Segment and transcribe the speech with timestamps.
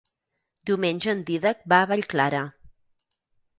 [0.69, 2.43] Diumenge en Dídac va a Vallclara.